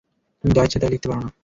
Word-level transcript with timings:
তুমি 0.43 0.51
যা 0.53 0.61
ইচ্ছা 0.63 0.79
তাই 0.81 0.91
লিখতে 0.93 1.07
পারো 1.09 1.21
না। 1.21 1.31